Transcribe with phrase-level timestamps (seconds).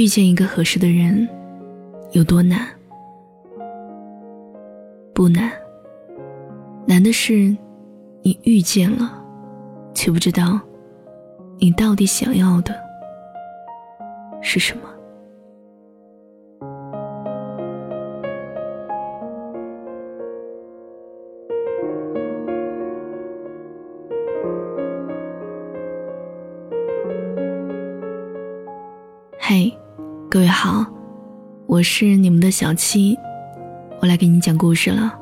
[0.00, 1.28] 遇见一个合适的人
[2.12, 2.66] 有多难？
[5.12, 5.52] 不难，
[6.86, 7.54] 难的是
[8.22, 9.22] 你遇见了，
[9.92, 10.58] 却不知道
[11.58, 12.74] 你到底想要的
[14.40, 14.84] 是什么。
[32.50, 33.16] 小七，
[34.00, 35.16] 我来给你讲故事了。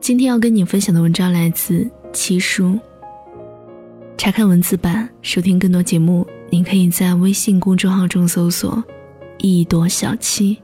[0.00, 2.78] 今天要跟你分享的文章来自七叔。
[4.16, 8.82] 查看文字版，收听更多节目，您可以在微信公众号中搜索
[9.38, 10.56] “一朵小七”，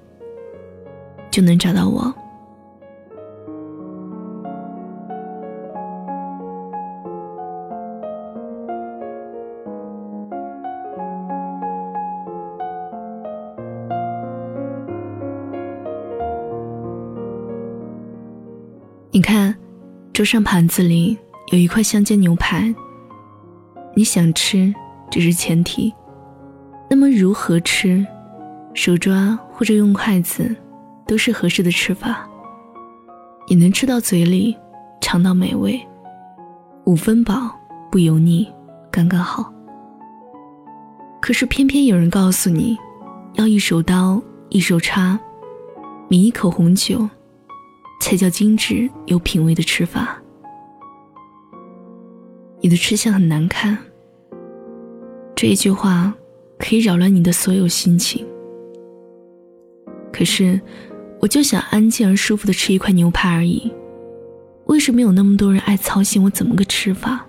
[1.31, 2.15] 就能找到我。
[19.15, 19.55] 你看，
[20.15, 21.19] 桌上盘子里
[21.53, 22.75] 有一块香煎牛排。
[23.95, 24.75] 你想吃，
[25.11, 25.93] 这是前提。
[26.89, 28.07] 那么如何吃？
[28.73, 30.57] 手抓或者用筷子，
[31.07, 32.27] 都是合适的吃法。
[33.47, 34.57] 你能吃到嘴里，
[35.03, 35.79] 尝到美味，
[36.87, 37.55] 五分饱
[37.91, 38.51] 不油腻，
[38.91, 39.53] 刚刚好。
[41.21, 42.79] 可是偏偏有人告诉你，
[43.35, 45.21] 要一手刀一手叉，
[46.09, 47.07] 抿一口红酒。
[48.03, 50.21] 才叫精致有品味的吃法。
[52.61, 53.79] 你的吃相很难看。
[55.37, 56.13] 这一句话
[56.59, 58.27] 可以扰乱你的所有心情。
[60.13, 60.61] 可是，
[61.21, 63.73] 我就想安静而舒服的吃一块牛排而已。
[64.67, 67.25] 为什么有那么多人爱操心我怎么个吃法？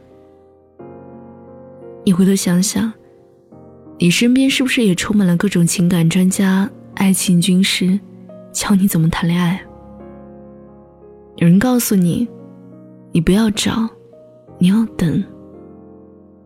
[2.04, 2.92] 你回头想想，
[4.00, 8.00] 你身边是不是也充满了各种情感专家、爱情军师，
[8.52, 9.64] 教你怎么谈恋爱？
[11.38, 12.28] 有人告诉你，
[13.12, 13.90] 你不要找，
[14.60, 15.24] 你要等。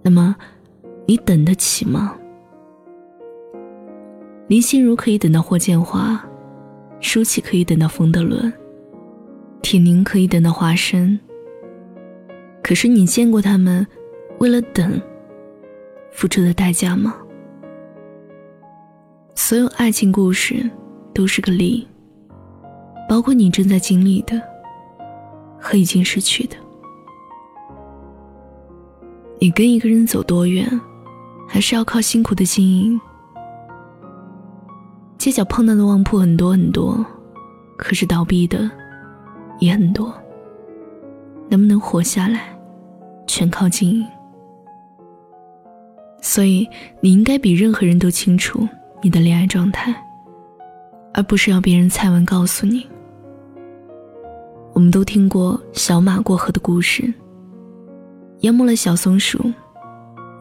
[0.01, 0.35] 那么，
[1.05, 2.15] 你等得起吗？
[4.47, 6.23] 林心如可以等到霍建华，
[7.01, 8.51] 舒淇可以等到冯德伦，
[9.61, 11.19] 铁凝可以等到华生。
[12.63, 13.85] 可是你见过他们
[14.39, 15.01] 为了等
[16.11, 17.13] 付出的代价吗？
[19.35, 20.69] 所有爱情故事
[21.13, 21.85] 都是个例，
[23.09, 24.41] 包括你正在经历的。
[25.59, 26.55] 和已经失去的，
[29.39, 30.67] 你跟一个人走多远，
[31.47, 32.99] 还是要靠辛苦的经营。
[35.17, 37.05] 街角碰到的旺铺很多很多，
[37.77, 38.69] 可是倒闭的
[39.59, 40.13] 也很多。
[41.49, 42.57] 能不能活下来，
[43.25, 44.05] 全靠经营。
[46.21, 46.67] 所以
[46.99, 48.67] 你应该比任何人都清楚
[49.01, 49.95] 你的恋爱状态，
[51.13, 52.85] 而不是要别人猜完告诉你。
[54.77, 57.11] 我们都听过小马过河的故事，
[58.41, 59.51] 淹没了小松鼠，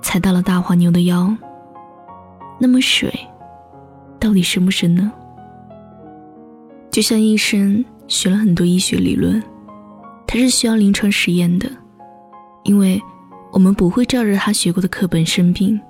[0.03, 1.35] 踩到了大黄牛的腰。
[2.61, 3.11] 那么水
[4.21, 5.11] 到底深不深呢？
[6.91, 9.43] 就像医生学了很多医学理论，
[10.27, 11.67] 他是需要临床实验的，
[12.65, 13.01] 因为
[13.53, 15.81] 我们不会照着他学过的课本生病，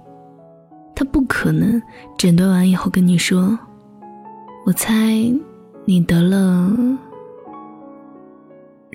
[0.94, 1.82] 他不可能
[2.16, 3.58] 诊断完以后跟你说
[4.64, 4.94] ：“我猜
[5.84, 6.72] 你得了。”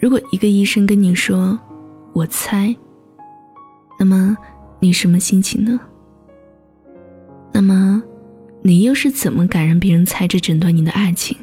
[0.02, 1.58] 如果一个医生跟你说
[2.12, 2.76] “我猜”，
[4.00, 4.36] 那么
[4.80, 5.80] 你什么心情呢？
[7.54, 8.02] 那么
[8.64, 11.38] 你又是怎么敢让别人猜着诊断你的爱情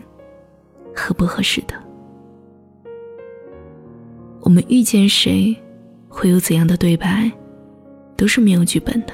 [0.93, 1.75] 合不合适的？
[4.41, 5.57] 我们遇见谁，
[6.09, 7.31] 会有怎样的对白，
[8.17, 9.13] 都是没有剧本的，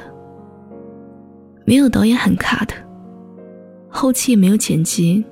[1.67, 2.73] 没有导演喊卡的，
[3.91, 5.23] 后期也没有剪辑，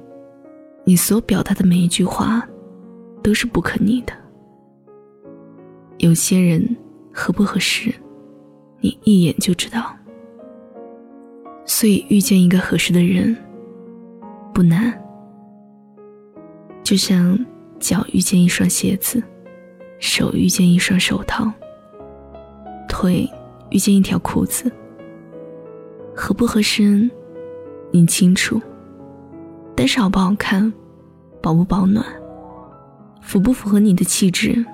[0.84, 2.46] 你所表达的每一句话。
[3.22, 4.12] 都是不可逆的。
[5.98, 6.76] 有些人
[7.12, 7.92] 合不合适，
[8.80, 9.94] 你一眼就知道。
[11.64, 13.36] 所以遇见一个合适的人
[14.52, 14.92] 不难，
[16.82, 17.38] 就像
[17.78, 19.22] 脚遇见一双鞋子，
[20.00, 21.50] 手遇见一双手套，
[22.88, 23.28] 腿
[23.70, 24.70] 遇见一条裤子。
[26.14, 27.08] 合不合身，
[27.92, 28.58] 你清楚；
[29.76, 30.70] 但是好不好看，
[31.40, 32.04] 保不保暖。
[33.22, 34.64] 符不符合你的气质？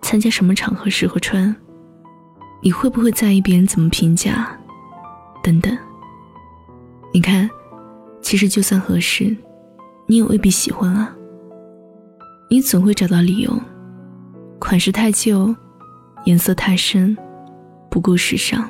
[0.00, 1.54] 参加什么场合适合穿？
[2.62, 4.48] 你会不会在意别人怎么评价？
[5.42, 5.76] 等等。
[7.12, 7.48] 你看，
[8.22, 9.36] 其实就算合适，
[10.06, 11.14] 你也未必喜欢啊。
[12.48, 13.52] 你总会找到理由：
[14.58, 15.54] 款式太旧，
[16.24, 17.16] 颜色太深，
[17.90, 18.68] 不够时尚。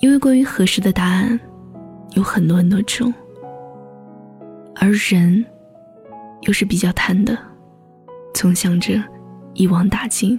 [0.00, 1.38] 因为关于合适的答案
[2.14, 3.12] 有很多很多种，
[4.74, 5.44] 而人
[6.42, 7.36] 又是比较贪的，
[8.34, 9.02] 总想着
[9.54, 10.38] 一网打尽。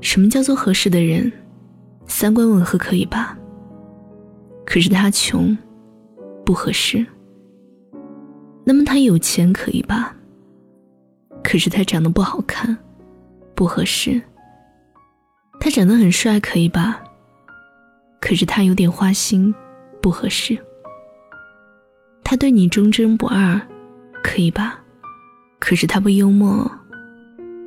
[0.00, 1.30] 什么叫做合适的人？
[2.06, 3.38] 三观吻合可以吧？
[4.64, 5.56] 可是他穷，
[6.44, 7.04] 不合适。
[8.64, 10.14] 那么他有钱可以吧？
[11.42, 12.76] 可是他长得不好看，
[13.54, 14.20] 不合适。
[15.58, 17.02] 他长得很帅可以吧？
[18.20, 19.54] 可是他有点花心，
[20.00, 20.56] 不合适。
[22.24, 23.60] 他对你忠贞不二，
[24.22, 24.78] 可以吧？
[25.58, 26.70] 可是他不幽默，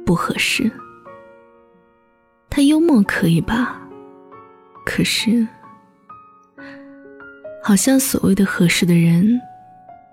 [0.05, 0.71] 不合适。
[2.49, 3.81] 他幽默可以吧？
[4.85, 5.47] 可是，
[7.63, 9.39] 好像所谓的合适的人，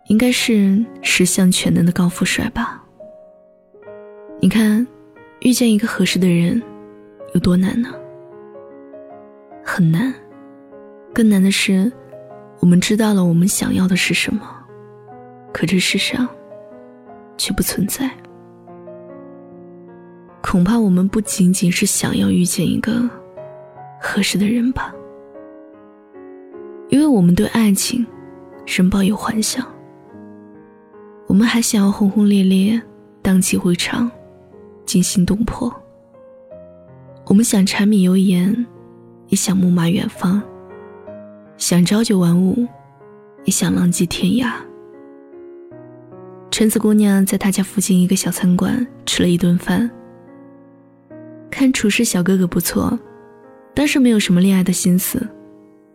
[0.07, 2.83] 应该是十项全能的高富帅吧？
[4.41, 4.87] 你看，
[5.41, 6.63] 遇见一个合适的人，
[7.35, 7.89] 有多难呢？
[9.65, 10.13] 很难。
[11.13, 11.91] 更难的是，
[12.61, 14.60] 我们知道了我们想要的是什么，
[15.52, 16.29] 可这世上
[17.37, 18.11] 却不存在。
[20.43, 23.08] 恐怕我们不仅仅是想要遇见一个
[24.00, 24.93] 合适的人吧，
[26.88, 28.06] 因为我们对爱情
[28.67, 29.64] 仍抱有幻想，
[31.26, 32.81] 我们还想要轰轰烈烈、
[33.23, 34.11] 荡气回肠、
[34.87, 35.73] 惊心动魄。
[37.26, 38.67] 我们想柴米油盐，
[39.29, 40.41] 也想木马远方；
[41.58, 42.67] 想朝九晚五，
[43.44, 44.53] 也想浪迹天涯。
[46.50, 49.88] 橙子姑娘在她家附近一个小餐馆吃了一顿饭。
[51.50, 52.99] 看厨师小哥哥不错，
[53.75, 55.26] 当时没有什么恋爱的心思。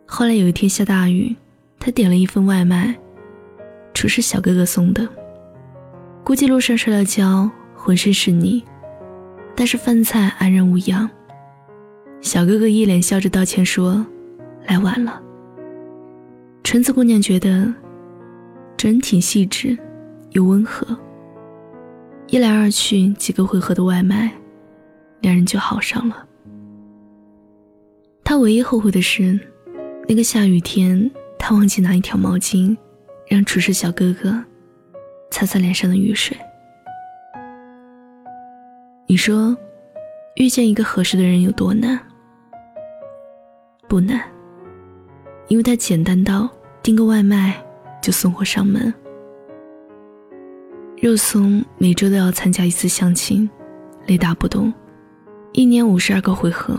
[0.06, 1.36] 后来有一天下大雨，
[1.80, 2.96] 他点了一份外卖，
[3.94, 5.08] 厨师小哥哥送的。
[6.24, 8.64] 估计路上摔了跤，浑身是泥，
[9.56, 11.10] 但是饭菜安然无恙。
[12.22, 14.06] 小哥哥一脸笑着道歉说
[14.68, 15.22] ：“来晚了。”
[16.64, 17.72] 橙子姑娘觉得，
[18.76, 19.78] 这人挺细致，
[20.36, 20.86] 又温和。
[22.28, 24.32] 一来二去几个回合的外卖。
[25.22, 26.24] 两人就好上了。
[28.24, 29.40] 他唯一后悔的是，
[30.08, 31.10] 那个下雨天，
[31.40, 32.78] 他忘记拿一条毛巾，
[33.28, 34.44] 让厨师小哥哥
[35.32, 36.38] 擦擦脸上的雨水。
[39.08, 39.58] 你说，
[40.36, 42.00] 遇见一个合适的人有多难？
[43.88, 44.22] 不难，
[45.48, 46.48] 因为他简单到
[46.84, 47.60] 订个外卖
[48.00, 48.94] 就送货上门。
[51.06, 53.48] 肉松每周都要参加一次相亲，
[54.08, 54.74] 雷打不动。
[55.54, 56.76] 一年五十二个回合，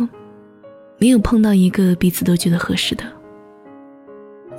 [0.99, 3.05] 没有碰到一个彼此都觉得合适的。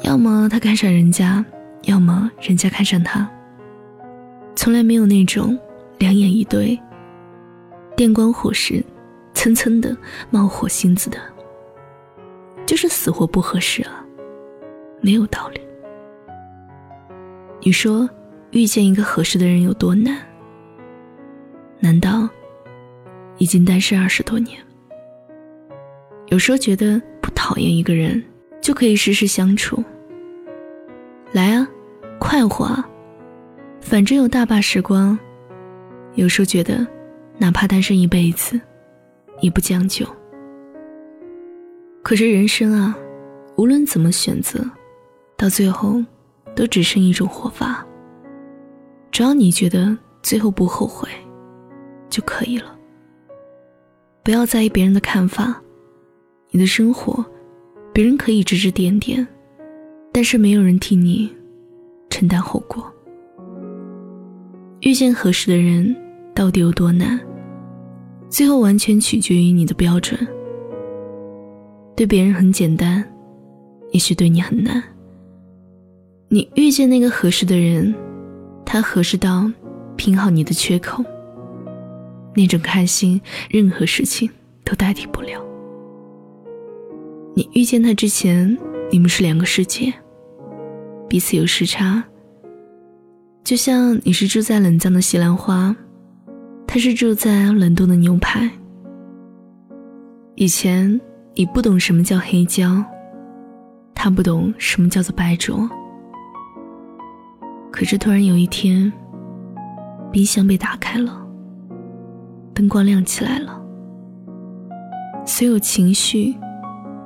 [0.03, 1.43] 要么他看上人家，
[1.81, 3.29] 要么人家看上他。
[4.55, 5.59] 从来没有那种
[5.97, 6.79] 两眼一对、
[7.93, 8.81] 电光火石、
[9.33, 9.93] 蹭蹭的
[10.29, 11.17] 冒火星子的，
[12.65, 14.01] 就是死活不合适啊，
[15.01, 15.59] 没有道理。
[17.59, 18.09] 你说
[18.51, 20.17] 遇见一个合适的人有多难？
[21.79, 22.27] 难道？
[23.39, 24.59] 已经单身二十多年，
[26.29, 28.23] 有时候觉得不讨厌一个人
[28.59, 29.83] 就可以时时相处。
[31.31, 31.67] 来啊，
[32.19, 32.89] 快活啊，
[33.79, 35.15] 反正有大把时光。
[36.15, 36.87] 有时候觉得，
[37.37, 38.59] 哪怕单身一辈子，
[39.39, 40.03] 也不将就。
[42.01, 42.97] 可是人生啊，
[43.55, 44.67] 无论怎么选择，
[45.37, 46.03] 到最后，
[46.55, 47.85] 都只剩一种活法。
[49.17, 51.09] 只要你觉得最后不后悔，
[52.07, 52.77] 就可以了。
[54.21, 55.59] 不要在意别人的看法，
[56.51, 57.25] 你的生活，
[57.91, 59.27] 别人可以指指点点，
[60.13, 61.35] 但是没有人替你
[62.11, 62.85] 承担后果。
[64.81, 65.95] 遇见合适的人
[66.35, 67.19] 到底有多难？
[68.29, 70.15] 最后完全取决于你的标准。
[71.95, 73.03] 对别人很简单，
[73.93, 74.83] 也许对你很难。
[76.29, 77.95] 你遇见那个合适的人，
[78.69, 79.49] 他合适到
[79.95, 81.01] 拼好你的缺口。
[82.35, 83.19] 那种开心，
[83.49, 84.29] 任何事情
[84.65, 85.41] 都代替不了。
[87.33, 88.55] 你遇见他之前，
[88.91, 89.91] 你们是两个世界，
[91.07, 92.03] 彼此有时差。
[93.43, 95.73] 就像你是住在冷藏的西兰花，
[96.67, 98.47] 他是住在冷冻的牛排。
[100.35, 100.99] 以前
[101.33, 102.83] 你不懂什么叫黑椒，
[103.95, 105.67] 他不懂什么叫做白灼。
[107.71, 108.91] 可是突然有一天，
[110.11, 111.25] 冰箱被打开了。
[112.53, 113.61] 灯光亮起来了，
[115.25, 116.35] 所有情绪、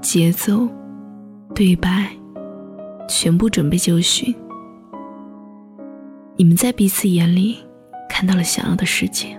[0.02, 0.68] 节奏、
[1.54, 2.08] 对白，
[3.10, 4.34] 全部准备就绪。
[6.38, 7.58] 你们在彼此眼里
[8.10, 9.38] 看到了想要的世界。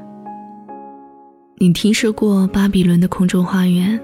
[1.57, 3.99] 你听说过巴比伦的空中花园？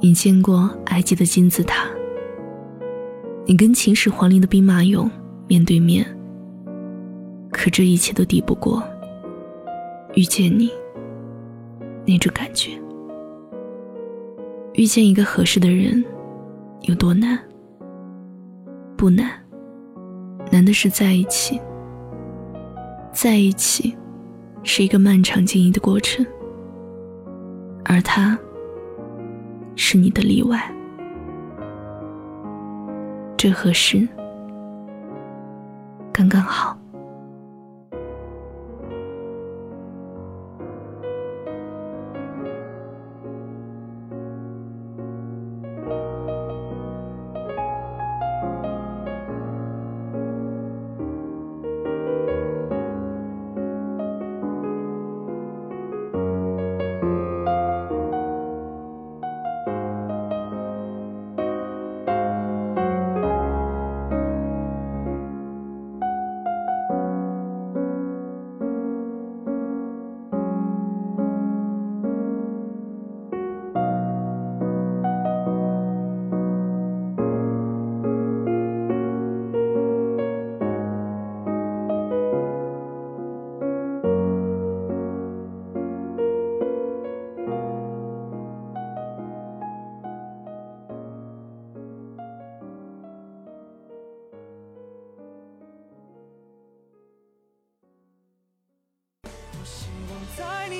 [0.00, 1.84] 你见过埃及的金字塔，
[3.44, 5.10] 你跟秦始皇陵的兵马俑
[5.46, 6.04] 面对面，
[7.52, 8.82] 可这一切都抵不过
[10.14, 10.70] 遇见你
[12.04, 12.70] 那种感觉。
[14.74, 16.04] 遇见一个合适的人
[16.82, 17.38] 有多难？
[18.96, 19.30] 不难，
[20.50, 21.60] 难的是在一起。
[23.12, 23.96] 在一起
[24.62, 26.26] 是一个漫长经营的过程，
[27.84, 28.38] 而他
[29.74, 30.60] 是你的例外。
[33.38, 34.06] 这合适，
[36.16, 36.85] 刚刚好。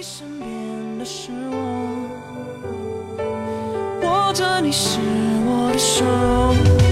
[0.08, 1.56] 身边的是我，
[4.02, 5.00] 握着你是
[5.44, 6.85] 我的手。